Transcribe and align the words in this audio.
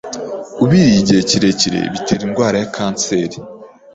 ubiriye 0.63 0.97
igihe 1.01 1.21
kirekire 1.29 1.79
bitera 1.93 2.21
indwara 2.27 2.55
ya 2.61 2.69
kanseri. 2.75 3.37